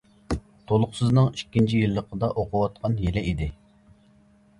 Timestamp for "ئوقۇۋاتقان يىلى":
2.31-3.25